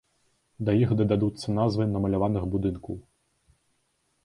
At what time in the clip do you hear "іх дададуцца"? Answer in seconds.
0.83-1.47